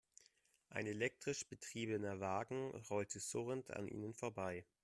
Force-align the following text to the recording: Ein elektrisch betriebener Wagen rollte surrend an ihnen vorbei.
Ein 0.71 0.87
elektrisch 0.87 1.47
betriebener 1.47 2.19
Wagen 2.19 2.71
rollte 2.89 3.19
surrend 3.19 3.69
an 3.69 3.87
ihnen 3.87 4.15
vorbei. 4.15 4.65